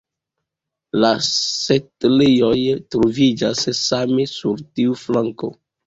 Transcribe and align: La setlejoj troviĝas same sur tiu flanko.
La 1.03 1.11
setlejoj 1.27 2.57
troviĝas 2.97 3.65
same 3.85 4.31
sur 4.37 4.69
tiu 4.69 5.03
flanko. 5.09 5.57